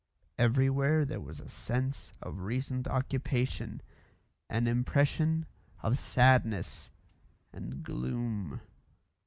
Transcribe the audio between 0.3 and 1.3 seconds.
Everywhere there